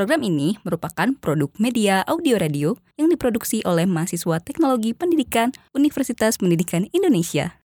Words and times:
Program 0.00 0.24
ini 0.24 0.56
merupakan 0.64 1.12
produk 1.20 1.52
media 1.60 2.00
audio 2.08 2.40
radio 2.40 2.72
yang 2.96 3.12
diproduksi 3.12 3.60
oleh 3.68 3.84
mahasiswa 3.84 4.40
Teknologi 4.40 4.96
Pendidikan 4.96 5.52
Universitas 5.76 6.40
Pendidikan 6.40 6.88
Indonesia. 6.96 7.60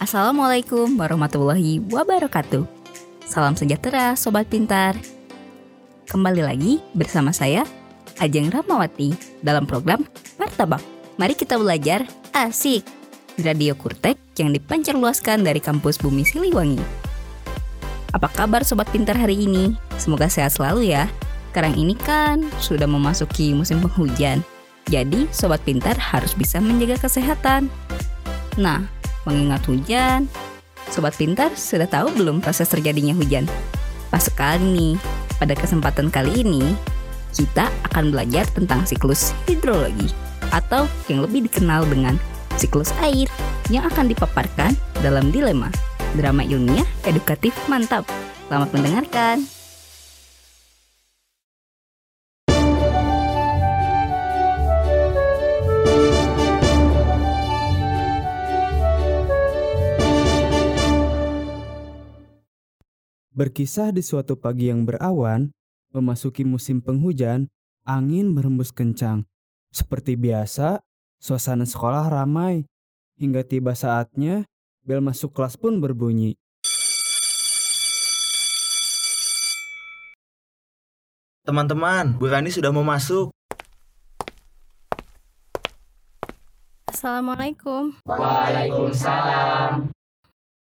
Assalamualaikum 0.00 0.96
warahmatullahi 0.96 1.84
wabarakatuh. 1.92 2.64
Salam 3.28 3.52
sejahtera 3.52 4.16
Sobat 4.16 4.48
Pintar. 4.48 4.96
Kembali 6.08 6.40
lagi 6.40 6.80
bersama 6.96 7.36
saya, 7.36 7.68
Ajeng 8.16 8.48
Ramawati, 8.48 9.12
dalam 9.44 9.68
program 9.68 10.08
Martabak. 10.40 10.80
Mari 11.20 11.36
kita 11.36 11.60
belajar 11.60 12.08
asik 12.32 12.99
Radio 13.44 13.76
Kurtek 13.76 14.16
yang 14.40 14.52
dipancarluaskan 14.52 15.44
dari 15.44 15.58
kampus 15.58 16.00
Bumi 16.00 16.24
Siliwangi. 16.24 16.80
Apa 18.10 18.26
kabar 18.32 18.66
sobat 18.66 18.90
pintar 18.90 19.14
hari 19.14 19.38
ini? 19.46 19.76
Semoga 20.00 20.26
sehat 20.26 20.56
selalu 20.56 20.90
ya. 20.90 21.06
Sekarang 21.50 21.74
ini 21.74 21.94
kan 21.98 22.46
sudah 22.62 22.86
memasuki 22.86 23.54
musim 23.54 23.82
penghujan. 23.82 24.42
Jadi 24.90 25.30
sobat 25.30 25.62
pintar 25.62 25.94
harus 25.98 26.34
bisa 26.34 26.58
menjaga 26.58 26.98
kesehatan. 27.06 27.70
Nah, 28.58 28.82
mengingat 29.22 29.62
hujan, 29.66 30.26
sobat 30.90 31.14
pintar 31.14 31.54
sudah 31.54 31.86
tahu 31.86 32.10
belum 32.18 32.42
proses 32.42 32.66
terjadinya 32.66 33.14
hujan? 33.14 33.46
Pas 34.10 34.26
sekali 34.26 34.62
nih, 34.66 34.94
pada 35.38 35.54
kesempatan 35.54 36.10
kali 36.10 36.42
ini 36.42 36.74
kita 37.30 37.70
akan 37.90 38.10
belajar 38.10 38.44
tentang 38.50 38.82
siklus 38.82 39.30
hidrologi 39.46 40.10
atau 40.50 40.90
yang 41.06 41.22
lebih 41.22 41.46
dikenal 41.46 41.86
dengan 41.86 42.18
siklus 42.60 42.92
air 43.00 43.24
yang 43.72 43.88
akan 43.88 44.12
dipaparkan 44.12 44.76
dalam 45.00 45.32
dilema 45.32 45.72
drama 46.12 46.44
ilmiah 46.44 46.84
edukatif 47.08 47.56
mantap. 47.72 48.04
Selamat 48.52 48.68
mendengarkan. 48.76 49.48
Berkisah 63.30 63.88
di 63.88 64.04
suatu 64.04 64.36
pagi 64.36 64.68
yang 64.68 64.84
berawan, 64.84 65.48
memasuki 65.96 66.44
musim 66.44 66.84
penghujan, 66.84 67.48
angin 67.88 68.36
berembus 68.36 68.68
kencang. 68.68 69.24
Seperti 69.72 70.12
biasa, 70.20 70.84
Suasana 71.20 71.68
sekolah 71.68 72.08
ramai. 72.08 72.64
Hingga 73.20 73.44
tiba 73.44 73.76
saatnya, 73.76 74.48
bel 74.80 75.04
masuk 75.04 75.36
kelas 75.36 75.52
pun 75.60 75.76
berbunyi. 75.76 76.40
Teman-teman, 81.44 82.16
Bu 82.16 82.24
Rani 82.24 82.48
sudah 82.48 82.72
mau 82.72 82.80
masuk. 82.80 83.28
Assalamualaikum. 86.88 88.00
Waalaikumsalam. 88.08 89.92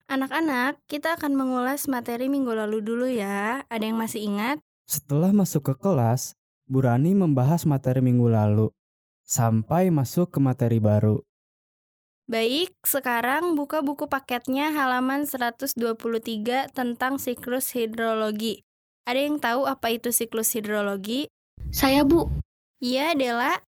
Anak-anak, 0.05 0.77
kita 0.85 1.17
akan 1.17 1.33
mengulas 1.33 1.89
materi 1.89 2.29
minggu 2.29 2.53
lalu 2.53 2.85
dulu 2.85 3.09
ya. 3.09 3.65
Ada 3.73 3.89
yang 3.89 3.97
masih 3.97 4.21
ingat? 4.21 4.61
Setelah 4.85 5.33
masuk 5.33 5.73
ke 5.73 5.81
kelas, 5.81 6.38
Bu 6.69 6.85
Rani 6.85 7.17
membahas 7.17 7.65
materi 7.65 8.05
minggu 8.05 8.29
lalu 8.29 8.69
sampai 9.33 9.89
masuk 9.89 10.29
ke 10.29 10.37
materi 10.37 10.77
baru. 10.77 11.25
Baik, 12.29 12.71
sekarang 12.85 13.57
buka 13.57 13.81
buku 13.81 14.05
paketnya 14.05 14.69
halaman 14.71 15.25
123 15.25 15.75
tentang 16.71 17.17
siklus 17.17 17.73
hidrologi. 17.73 18.61
Ada 19.03 19.19
yang 19.27 19.41
tahu 19.41 19.67
apa 19.67 19.91
itu 19.91 20.13
siklus 20.13 20.55
hidrologi? 20.55 21.27
Saya, 21.73 22.07
Bu. 22.07 22.31
Iya, 22.79 23.11
Dela. 23.17 23.59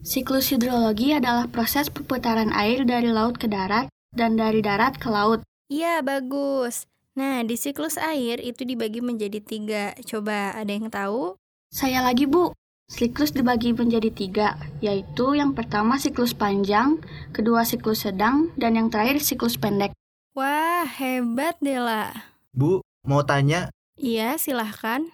Siklus 0.00 0.48
hidrologi 0.54 1.12
adalah 1.12 1.50
proses 1.50 1.92
perputaran 1.92 2.54
air 2.54 2.86
dari 2.86 3.12
laut 3.12 3.36
ke 3.36 3.50
darat 3.50 3.92
dan 4.16 4.38
dari 4.38 4.64
darat 4.64 4.96
ke 4.96 5.10
laut. 5.12 5.44
Iya, 5.68 6.00
bagus. 6.00 6.88
Nah, 7.18 7.44
di 7.44 7.58
siklus 7.58 8.00
air 8.00 8.40
itu 8.40 8.64
dibagi 8.64 9.04
menjadi 9.04 9.44
tiga. 9.44 9.92
Coba 10.06 10.56
ada 10.56 10.72
yang 10.72 10.88
tahu? 10.88 11.36
Saya 11.68 12.00
lagi, 12.00 12.24
Bu. 12.24 12.54
Siklus 12.88 13.36
dibagi 13.36 13.76
menjadi 13.76 14.08
tiga, 14.08 14.56
yaitu 14.80 15.36
yang 15.36 15.52
pertama 15.52 16.00
siklus 16.00 16.32
panjang, 16.32 16.96
kedua 17.36 17.68
siklus 17.68 18.08
sedang, 18.08 18.48
dan 18.56 18.80
yang 18.80 18.88
terakhir 18.88 19.20
siklus 19.20 19.60
pendek. 19.60 19.92
Wah, 20.32 20.88
hebat 20.88 21.60
Dela. 21.60 22.10
Bu, 22.56 22.80
mau 23.04 23.20
tanya? 23.28 23.68
Iya, 24.00 24.40
silahkan. 24.40 25.04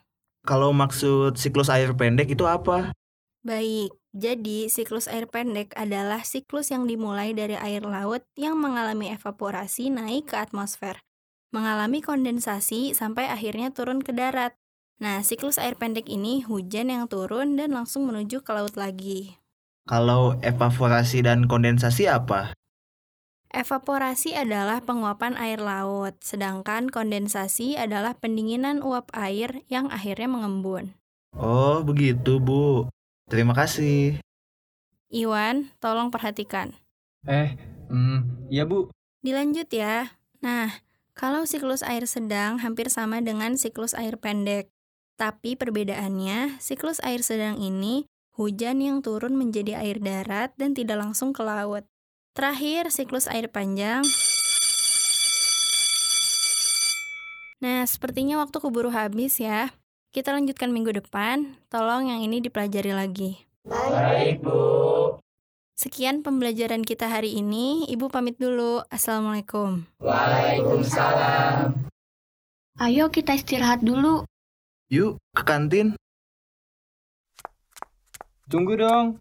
Kalau 0.46 0.70
maksud 0.70 1.34
siklus 1.34 1.66
air 1.66 1.90
pendek 1.98 2.30
itu 2.30 2.46
apa? 2.46 2.94
Baik, 3.42 3.90
jadi 4.14 4.70
siklus 4.70 5.10
air 5.10 5.26
pendek 5.26 5.74
adalah 5.74 6.22
siklus 6.22 6.70
yang 6.70 6.86
dimulai 6.86 7.34
dari 7.34 7.58
air 7.58 7.82
laut 7.82 8.22
yang 8.38 8.54
mengalami 8.54 9.10
evaporasi 9.10 9.90
naik 9.90 10.30
ke 10.30 10.38
atmosfer, 10.38 11.02
mengalami 11.50 11.98
kondensasi 11.98 12.94
sampai 12.94 13.26
akhirnya 13.26 13.74
turun 13.74 13.98
ke 13.98 14.14
darat. 14.14 14.54
Nah, 15.02 15.26
siklus 15.26 15.58
air 15.58 15.74
pendek 15.74 16.06
ini 16.06 16.46
hujan 16.46 16.90
yang 16.90 17.10
turun 17.10 17.58
dan 17.58 17.74
langsung 17.74 18.06
menuju 18.06 18.46
ke 18.46 18.50
laut 18.54 18.78
lagi. 18.78 19.38
Kalau 19.84 20.38
evaporasi 20.40 21.26
dan 21.26 21.50
kondensasi 21.50 22.08
apa? 22.08 22.54
Evaporasi 23.54 24.34
adalah 24.34 24.82
penguapan 24.82 25.38
air 25.38 25.62
laut, 25.62 26.18
sedangkan 26.18 26.90
kondensasi 26.90 27.78
adalah 27.78 28.18
pendinginan 28.18 28.82
uap 28.82 29.14
air 29.14 29.62
yang 29.70 29.86
akhirnya 29.94 30.26
mengembun. 30.26 30.98
Oh, 31.38 31.86
begitu, 31.86 32.42
Bu. 32.42 32.90
Terima 33.30 33.54
kasih. 33.54 34.18
Iwan, 35.06 35.70
tolong 35.78 36.10
perhatikan. 36.10 36.74
Eh, 37.30 37.54
hmm, 37.94 38.50
iya, 38.50 38.66
Bu. 38.66 38.90
Dilanjut 39.22 39.70
ya. 39.70 40.18
Nah, 40.42 40.82
kalau 41.14 41.46
siklus 41.46 41.86
air 41.86 42.10
sedang 42.10 42.58
hampir 42.58 42.90
sama 42.90 43.22
dengan 43.22 43.54
siklus 43.54 43.94
air 43.94 44.18
pendek. 44.18 44.73
Tapi 45.14 45.54
perbedaannya, 45.54 46.58
siklus 46.58 46.98
air 47.06 47.22
sedang 47.22 47.54
ini 47.62 48.02
hujan 48.34 48.82
yang 48.82 48.98
turun 48.98 49.38
menjadi 49.38 49.78
air 49.78 50.02
darat 50.02 50.50
dan 50.58 50.74
tidak 50.74 50.98
langsung 50.98 51.30
ke 51.30 51.46
laut. 51.46 51.86
Terakhir, 52.34 52.90
siklus 52.90 53.30
air 53.30 53.46
panjang. 53.46 54.02
Nah, 57.62 57.86
sepertinya 57.86 58.42
waktu 58.42 58.58
keburu 58.58 58.90
habis 58.90 59.38
ya. 59.38 59.70
Kita 60.10 60.34
lanjutkan 60.34 60.74
minggu 60.74 60.98
depan. 60.98 61.62
Tolong 61.70 62.10
yang 62.10 62.18
ini 62.26 62.42
dipelajari 62.42 62.90
lagi. 62.90 63.46
Baik, 63.62 64.42
Bu. 64.42 65.22
Sekian 65.78 66.26
pembelajaran 66.26 66.82
kita 66.82 67.06
hari 67.06 67.38
ini. 67.38 67.86
Ibu 67.86 68.10
pamit 68.10 68.34
dulu. 68.42 68.82
Assalamualaikum. 68.90 69.86
Waalaikumsalam. 70.02 71.86
Ayo 72.82 73.14
kita 73.14 73.38
istirahat 73.38 73.78
dulu. 73.82 74.26
Yuk, 74.94 75.18
ke 75.34 75.42
kantin. 75.42 75.98
Tunggu 78.46 78.78
dong. 78.78 79.18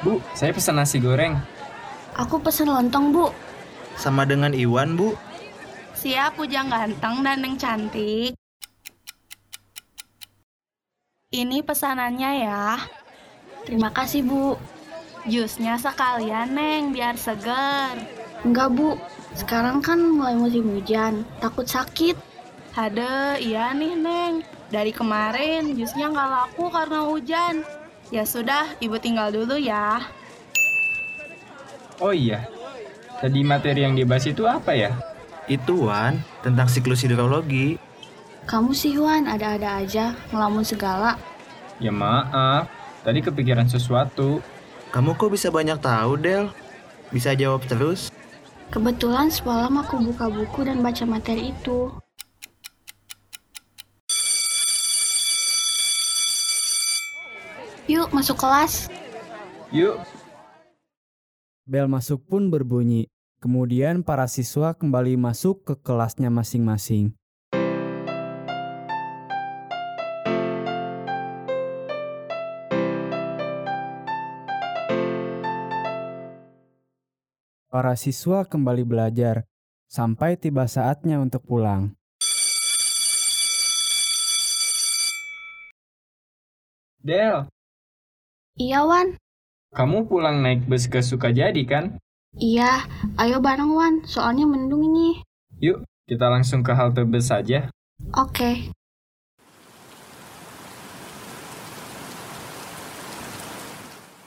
Bu, 0.00 0.24
saya 0.32 0.56
pesan 0.56 0.80
nasi 0.80 0.96
goreng. 0.96 1.36
Aku 2.16 2.40
pesen 2.40 2.72
lontong, 2.72 3.12
Bu. 3.12 3.28
Sama 4.00 4.24
dengan 4.24 4.56
Iwan, 4.56 4.96
Bu. 4.96 5.12
Siap, 5.92 6.40
Ujang 6.40 6.72
ganteng 6.72 7.20
dan 7.20 7.44
yang 7.44 7.60
cantik. 7.60 8.32
Ini 11.28 11.60
pesanannya 11.60 12.30
ya. 12.40 12.64
Terima 13.66 13.90
kasih, 13.90 14.22
Bu. 14.22 14.54
Jusnya 15.26 15.74
sekalian, 15.74 16.54
Neng, 16.54 16.94
biar 16.94 17.18
segar. 17.18 17.98
Enggak, 18.46 18.70
Bu. 18.70 18.94
Sekarang 19.34 19.82
kan 19.82 19.98
mulai 19.98 20.38
musim 20.38 20.70
hujan. 20.70 21.26
Takut 21.42 21.66
sakit. 21.66 22.14
Ada, 22.78 23.42
iya 23.42 23.74
nih, 23.74 23.98
Neng. 23.98 24.46
Dari 24.70 24.90
kemarin 24.94 25.74
jusnya 25.74 26.10
nggak 26.10 26.30
laku 26.30 26.70
karena 26.70 27.00
hujan. 27.06 27.54
Ya 28.14 28.22
sudah, 28.22 28.78
Ibu 28.78 29.02
tinggal 29.02 29.34
dulu 29.34 29.58
ya. 29.58 29.98
Oh 31.98 32.12
iya, 32.12 32.44
tadi 33.18 33.40
materi 33.40 33.82
yang 33.82 33.96
dibahas 33.96 34.28
itu 34.28 34.44
apa 34.46 34.76
ya? 34.76 34.94
Itu, 35.50 35.90
Wan, 35.90 36.22
tentang 36.42 36.70
siklus 36.70 37.02
hidrologi. 37.02 37.78
Kamu 38.46 38.70
sih, 38.70 38.94
Wan, 38.98 39.26
ada-ada 39.26 39.82
aja. 39.82 40.14
Ngelamun 40.30 40.62
segala. 40.62 41.18
Ya 41.82 41.90
maaf, 41.90 42.70
tadi 43.06 43.22
kepikiran 43.22 43.70
sesuatu. 43.70 44.42
Kamu 44.90 45.14
kok 45.14 45.30
bisa 45.30 45.54
banyak 45.54 45.78
tahu, 45.78 46.18
Del? 46.18 46.50
Bisa 47.14 47.38
jawab 47.38 47.62
terus? 47.70 48.10
Kebetulan 48.74 49.30
semalam 49.30 49.78
aku 49.78 50.02
buka 50.02 50.26
buku 50.26 50.66
dan 50.66 50.82
baca 50.82 51.06
materi 51.06 51.54
itu. 51.54 51.94
Yuk, 57.86 58.10
masuk 58.10 58.34
kelas. 58.34 58.90
Yuk, 59.70 60.02
Bel 61.66 61.90
masuk 61.90 62.22
pun 62.30 62.46
berbunyi. 62.46 63.10
Kemudian 63.42 64.06
para 64.06 64.30
siswa 64.30 64.70
kembali 64.74 65.18
masuk 65.18 65.66
ke 65.66 65.74
kelasnya 65.82 66.30
masing-masing. 66.30 67.14
Para 77.76 77.92
siswa 77.92 78.40
kembali 78.48 78.88
belajar 78.88 79.44
sampai 79.84 80.40
tiba 80.40 80.64
saatnya 80.64 81.20
untuk 81.20 81.44
pulang. 81.44 81.92
Del, 87.04 87.44
Iya, 88.56 88.80
Wan. 88.80 89.20
kamu 89.76 90.08
pulang 90.08 90.40
naik 90.40 90.64
bus 90.64 90.88
ke 90.88 91.04
Sukajadi 91.04 91.68
kan? 91.68 92.00
Iya, 92.40 92.88
ayo 93.20 93.44
bareng, 93.44 93.68
Wan. 93.76 94.08
Soalnya 94.08 94.48
mendung 94.48 94.80
ini. 94.80 95.20
Yuk, 95.60 95.84
kita 96.08 96.32
langsung 96.32 96.64
ke 96.64 96.72
halte 96.72 97.04
bus 97.04 97.28
saja. 97.28 97.68
Oke. 98.16 98.72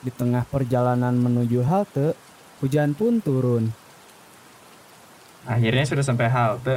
Di 0.06 0.14
tengah 0.14 0.46
perjalanan 0.46 1.18
menuju 1.18 1.66
halte, 1.66 2.14
hujan 2.60 2.92
pun 2.96 3.20
turun. 3.26 3.66
Akhirnya 5.48 5.86
sudah 5.88 6.04
sampai 6.06 6.28
halte, 6.30 6.76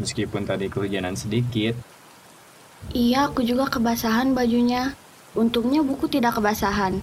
meskipun 0.00 0.42
tadi 0.48 0.66
kehujanan 0.72 1.14
sedikit. 1.18 1.74
Iya, 2.94 3.28
aku 3.28 3.40
juga 3.44 3.64
kebasahan 3.74 4.34
bajunya. 4.38 4.96
Untungnya 5.34 5.80
buku 5.82 6.06
tidak 6.14 6.38
kebasahan. 6.38 7.02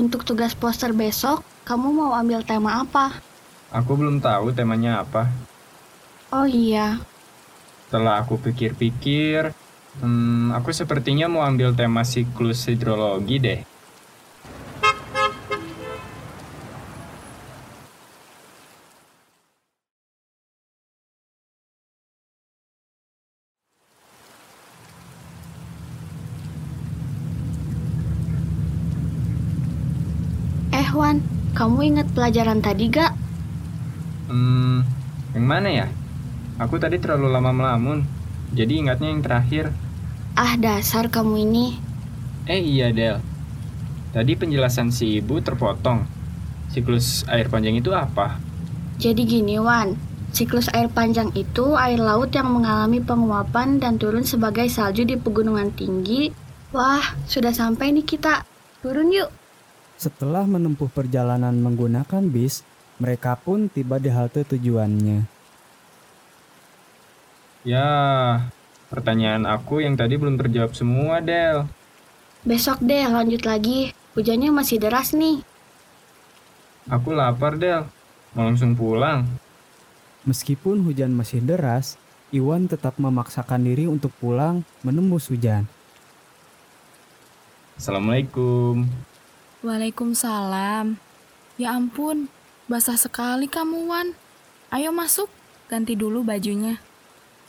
Untuk 0.00 0.22
tugas 0.28 0.52
poster 0.54 0.92
besok, 0.94 1.38
kamu 1.68 1.88
mau 1.98 2.10
ambil 2.20 2.40
tema 2.46 2.70
apa? 2.84 3.22
Aku 3.78 3.92
belum 3.98 4.16
tahu 4.22 4.54
temanya 4.54 5.02
apa. 5.02 5.22
Oh 6.30 6.46
iya, 6.46 6.98
Setelah 7.86 8.14
aku 8.22 8.34
pikir-pikir, 8.46 9.40
hmm, 10.02 10.46
aku 10.58 10.70
sepertinya 10.80 11.26
mau 11.32 11.42
ambil 11.50 11.70
tema 11.80 12.02
siklus 12.12 12.60
hidrologi 12.70 13.36
deh. 13.46 13.60
eh 30.72 30.88
Wan, 30.98 31.16
kamu 31.56 31.96
ingat 31.96 32.06
pelajaran 32.12 32.60
tadi 32.60 32.92
gak? 32.92 33.16
Hmm, 34.28 34.84
yang 35.32 35.46
mana 35.48 35.68
ya? 35.72 35.86
Aku 36.60 36.76
tadi 36.76 37.00
terlalu 37.00 37.32
lama 37.32 37.56
melamun, 37.56 38.04
jadi 38.52 38.76
ingatnya 38.76 39.08
yang 39.08 39.24
terakhir. 39.24 39.72
Ah 40.36 40.60
dasar 40.60 41.08
kamu 41.08 41.48
ini. 41.48 41.66
Eh 42.44 42.60
iya 42.60 42.92
Del, 42.92 43.24
tadi 44.12 44.36
penjelasan 44.36 44.92
si 44.92 45.16
ibu 45.16 45.40
terpotong. 45.40 46.04
Siklus 46.68 47.24
air 47.32 47.48
panjang 47.48 47.80
itu 47.80 47.96
apa? 47.96 48.36
Jadi 49.00 49.24
gini 49.24 49.56
Wan, 49.56 49.96
siklus 50.36 50.68
air 50.76 50.92
panjang 50.92 51.32
itu 51.32 51.72
air 51.72 51.96
laut 51.96 52.36
yang 52.36 52.52
mengalami 52.52 53.00
penguapan 53.00 53.80
dan 53.80 53.96
turun 53.96 54.28
sebagai 54.28 54.68
salju 54.68 55.08
di 55.08 55.16
pegunungan 55.16 55.72
tinggi. 55.72 56.28
Wah, 56.76 57.16
sudah 57.24 57.56
sampai 57.56 57.96
nih 57.96 58.04
kita. 58.04 58.44
Turun 58.84 59.08
yuk. 59.08 59.45
Setelah 59.96 60.44
menempuh 60.44 60.92
perjalanan 60.92 61.56
menggunakan 61.56 62.20
bis, 62.28 62.60
mereka 63.00 63.36
pun 63.36 63.72
tiba 63.72 63.96
di 63.96 64.12
halte 64.12 64.44
tujuannya. 64.44 65.24
Ya, 67.64 67.90
pertanyaan 68.92 69.48
aku 69.48 69.80
yang 69.80 69.96
tadi 69.96 70.20
belum 70.20 70.36
terjawab 70.36 70.76
semua 70.76 71.24
Del. 71.24 71.66
Besok 72.46 72.78
deh 72.84 73.08
lanjut 73.08 73.42
lagi. 73.42 73.90
Hujannya 74.14 74.48
masih 74.54 74.80
deras 74.80 75.12
nih. 75.12 75.44
Aku 76.88 77.10
lapar 77.16 77.58
Del, 77.58 77.88
mau 78.32 78.46
langsung 78.46 78.78
pulang. 78.78 79.26
Meskipun 80.28 80.86
hujan 80.86 81.10
masih 81.10 81.42
deras, 81.42 81.98
Iwan 82.34 82.66
tetap 82.66 82.98
memaksakan 82.98 83.62
diri 83.62 83.86
untuk 83.86 84.10
pulang 84.18 84.66
menembus 84.82 85.30
hujan. 85.30 85.70
Assalamualaikum. 87.78 88.88
Waalaikumsalam. 89.66 90.94
Ya 91.58 91.74
ampun, 91.74 92.30
basah 92.70 92.94
sekali 92.94 93.50
kamu, 93.50 93.90
Wan. 93.90 94.14
Ayo 94.70 94.94
masuk, 94.94 95.26
ganti 95.66 95.98
dulu 95.98 96.22
bajunya. 96.22 96.78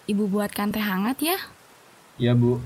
Ibu 0.10 0.26
buatkan 0.26 0.74
teh 0.74 0.82
hangat 0.82 1.22
ya. 1.22 1.38
Ya 2.18 2.34
Bu, 2.34 2.58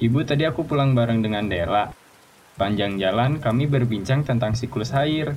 Ibu 0.00 0.24
tadi 0.24 0.48
aku 0.48 0.64
pulang 0.64 0.96
bareng 0.96 1.20
dengan 1.20 1.44
Dela. 1.44 1.92
Panjang 2.56 2.96
jalan 2.96 3.36
kami 3.36 3.68
berbincang 3.68 4.24
tentang 4.24 4.56
siklus 4.56 4.96
air. 4.96 5.36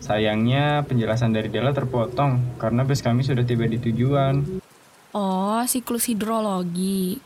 Sayangnya 0.00 0.88
penjelasan 0.88 1.36
dari 1.36 1.52
Dela 1.52 1.76
terpotong 1.76 2.56
karena 2.56 2.80
bus 2.80 3.04
kami 3.04 3.20
sudah 3.20 3.44
tiba 3.44 3.68
di 3.68 3.76
tujuan. 3.76 4.64
Oh, 5.10 5.62
siklus 5.66 6.06
hidrologi. 6.06 7.18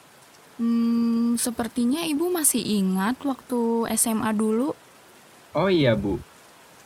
Hmm, 0.57 1.35
sepertinya 1.37 2.07
ibu 2.07 2.31
masih 2.31 2.63
ingat 2.63 3.21
waktu 3.27 3.91
SMA 3.99 4.31
dulu. 4.33 4.73
Oh 5.53 5.69
iya 5.69 5.99
Bu, 5.99 6.17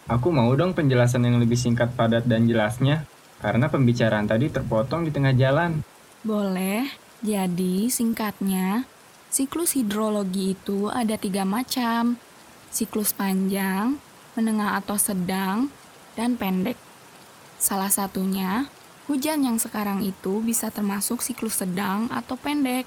aku 0.08 0.28
mau 0.32 0.48
dong 0.56 0.72
penjelasan 0.74 1.24
yang 1.28 1.36
lebih 1.38 1.54
singkat, 1.54 1.94
padat, 1.94 2.24
dan 2.24 2.48
jelasnya. 2.48 3.04
Karena 3.38 3.70
pembicaraan 3.70 4.26
tadi 4.26 4.50
terpotong 4.50 5.06
di 5.06 5.14
tengah 5.14 5.30
jalan. 5.36 5.86
Boleh. 6.26 6.90
Jadi, 7.22 7.86
singkatnya, 7.90 8.86
siklus 9.30 9.78
hidrologi 9.78 10.58
itu 10.58 10.90
ada 10.90 11.14
tiga 11.14 11.46
macam. 11.46 12.18
Siklus 12.74 13.14
panjang, 13.14 14.02
menengah 14.34 14.78
atau 14.82 14.98
sedang, 14.98 15.70
dan 16.18 16.34
pendek. 16.34 16.78
Salah 17.58 17.90
satunya, 17.90 18.66
hujan 19.08 19.40
yang 19.40 19.56
sekarang 19.56 20.04
itu 20.04 20.44
bisa 20.44 20.68
termasuk 20.68 21.24
siklus 21.24 21.64
sedang 21.64 22.12
atau 22.12 22.36
pendek. 22.36 22.84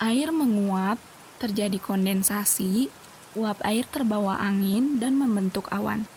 Air 0.00 0.32
menguap, 0.32 0.96
terjadi 1.36 1.76
kondensasi, 1.76 2.88
uap 3.36 3.60
air 3.62 3.84
terbawa 3.84 4.40
angin 4.40 4.96
dan 4.96 5.20
membentuk 5.20 5.68
awan. 5.68 6.08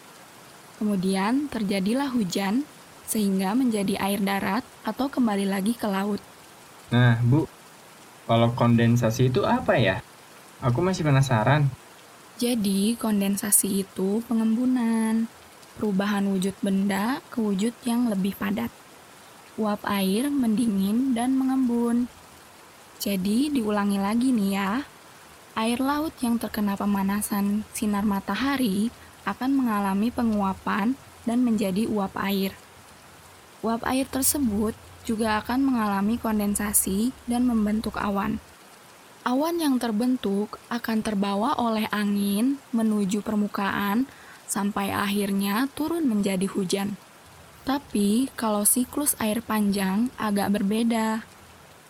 Kemudian 0.79 1.51
terjadilah 1.51 2.09
hujan, 2.15 2.63
sehingga 3.03 3.51
menjadi 3.53 3.99
air 3.99 4.23
darat 4.23 4.63
atau 4.87 5.11
kembali 5.11 5.45
lagi 5.45 5.75
ke 5.75 5.85
laut. 5.85 6.23
Nah, 6.89 7.19
Bu, 7.19 7.43
kalau 8.23 8.55
kondensasi 8.55 9.27
itu 9.27 9.43
apa 9.43 9.75
ya? 9.75 9.99
Aku 10.63 10.79
masih 10.79 11.03
penasaran. 11.03 11.67
Jadi, 12.39 12.95
kondensasi 12.95 13.83
itu 13.83 14.23
pengembunan, 14.25 15.27
perubahan 15.75 16.25
wujud 16.31 16.55
benda 16.63 17.19
ke 17.27 17.43
wujud 17.43 17.75
yang 17.83 18.07
lebih 18.07 18.33
padat. 18.39 18.71
Uap 19.53 19.85
air 19.85 20.33
mendingin 20.33 21.13
dan 21.13 21.37
mengembun. 21.37 22.09
Jadi, 22.97 23.53
diulangi 23.53 24.01
lagi 24.01 24.33
nih 24.33 24.49
ya. 24.57 24.81
Air 25.53 25.77
laut 25.77 26.17
yang 26.25 26.41
terkena 26.41 26.73
pemanasan 26.73 27.61
sinar 27.69 28.01
matahari 28.01 28.89
akan 29.29 29.53
mengalami 29.53 30.09
penguapan 30.09 30.97
dan 31.29 31.45
menjadi 31.45 31.85
uap 31.85 32.17
air. 32.17 32.57
Uap 33.61 33.85
air 33.85 34.09
tersebut 34.09 34.73
juga 35.05 35.37
akan 35.37 35.61
mengalami 35.61 36.17
kondensasi 36.17 37.13
dan 37.29 37.45
membentuk 37.45 38.01
awan. 38.01 38.41
Awan 39.21 39.61
yang 39.61 39.77
terbentuk 39.77 40.57
akan 40.73 41.05
terbawa 41.05 41.53
oleh 41.61 41.85
angin 41.93 42.57
menuju 42.73 43.21
permukaan 43.21 44.09
sampai 44.49 44.89
akhirnya 44.89 45.69
turun 45.77 46.09
menjadi 46.09 46.49
hujan. 46.49 46.97
Tapi 47.63 48.27
kalau 48.35 48.67
siklus 48.67 49.15
air 49.23 49.39
panjang 49.39 50.11
agak 50.19 50.51
berbeda. 50.51 51.23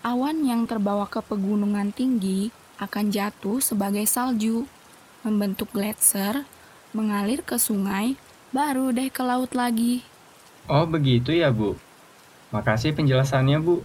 Awan 0.05 0.45
yang 0.45 0.69
terbawa 0.69 1.09
ke 1.09 1.17
pegunungan 1.25 1.89
tinggi 1.89 2.53
akan 2.77 3.09
jatuh 3.09 3.57
sebagai 3.57 4.05
salju, 4.05 4.69
membentuk 5.25 5.73
gletser, 5.73 6.45
mengalir 6.93 7.41
ke 7.41 7.57
sungai, 7.57 8.13
baru 8.53 8.93
deh 8.93 9.09
ke 9.09 9.25
laut 9.25 9.57
lagi. 9.57 10.05
Oh, 10.69 10.85
begitu 10.85 11.33
ya, 11.33 11.49
Bu. 11.49 11.73
Makasih 12.53 12.93
penjelasannya, 12.93 13.57
Bu. 13.57 13.81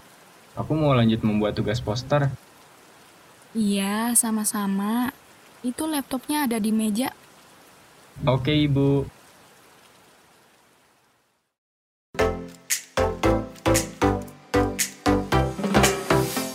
Aku 0.59 0.76
mau 0.76 0.92
lanjut 0.92 1.25
membuat 1.25 1.57
tugas 1.57 1.80
poster. 1.80 2.28
Iya, 3.57 4.12
sama-sama. 4.12 5.14
Itu 5.64 5.88
laptopnya 5.88 6.45
ada 6.45 6.61
di 6.61 6.68
meja. 6.68 7.16
Oke, 8.28 8.52
Ibu. 8.52 9.17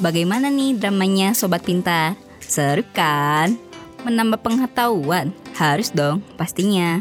Bagaimana 0.03 0.51
nih 0.51 0.75
dramanya 0.75 1.31
Sobat 1.31 1.63
Pintar? 1.63 2.19
Seru 2.43 2.83
kan? 2.91 3.55
Menambah 4.03 4.43
pengetahuan? 4.43 5.31
Harus 5.55 5.95
dong, 5.95 6.19
pastinya. 6.35 6.99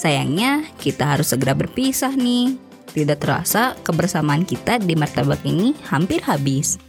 Sayangnya, 0.00 0.64
kita 0.80 1.04
harus 1.04 1.36
segera 1.36 1.52
berpisah 1.52 2.16
nih. 2.16 2.56
Tidak 2.96 3.20
terasa 3.20 3.76
kebersamaan 3.84 4.48
kita 4.48 4.80
di 4.80 4.96
martabak 4.96 5.44
ini 5.44 5.76
hampir 5.84 6.24
habis. 6.24 6.80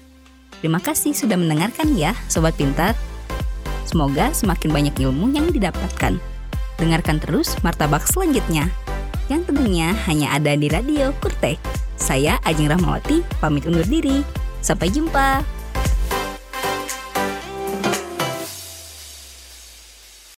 Terima 0.63 0.79
kasih 0.79 1.11
sudah 1.11 1.35
mendengarkan 1.35 1.91
ya, 1.99 2.15
Sobat 2.31 2.55
Pintar. 2.55 2.95
Semoga 3.83 4.31
semakin 4.31 4.71
banyak 4.71 4.95
ilmu 5.03 5.35
yang 5.35 5.51
didapatkan. 5.51 6.15
Dengarkan 6.79 7.19
terus 7.19 7.59
martabak 7.59 8.07
selanjutnya. 8.07 8.71
Yang 9.27 9.51
tentunya 9.51 9.91
hanya 10.07 10.31
ada 10.31 10.55
di 10.55 10.71
Radio 10.71 11.11
Kurtek. 11.19 11.59
Saya 11.99 12.39
Ajeng 12.47 12.71
Rahmawati, 12.71 13.19
pamit 13.43 13.67
undur 13.67 13.83
diri. 13.83 14.44
Sampai 14.65 14.89
jumpa. 14.89 15.45